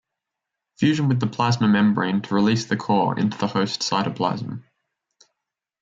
[0.79, 4.63] Fusion with the plasma membrane to release the core into the host cytoplasm.